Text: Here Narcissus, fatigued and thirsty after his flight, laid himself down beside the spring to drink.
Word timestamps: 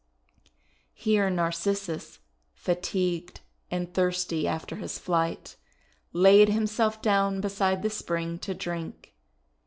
Here 0.95 1.29
Narcissus, 1.29 2.17
fatigued 2.55 3.41
and 3.69 3.93
thirsty 3.93 4.47
after 4.47 4.77
his 4.77 4.97
flight, 4.97 5.57
laid 6.11 6.49
himself 6.49 7.03
down 7.03 7.39
beside 7.39 7.83
the 7.83 7.91
spring 7.91 8.39
to 8.39 8.55
drink. 8.55 9.13